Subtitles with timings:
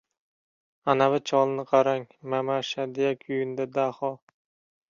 [0.93, 4.15] —Anavi cholni qarang, mamasha,— deya kuyundi Daho.